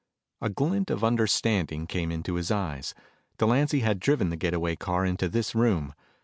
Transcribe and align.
A 0.41 0.49
glint 0.49 0.89
of 0.89 1.03
understanding 1.03 1.85
came 1.85 2.11
into 2.11 2.33
his 2.33 2.49
eyes. 2.49 2.95
Delancy 3.37 3.81
had 3.81 3.99
driven 3.99 4.31
the 4.31 4.35
get 4.35 4.55
away 4.55 4.75
car 4.75 5.05
into 5.05 5.29
this 5.29 5.53
room. 5.53 5.93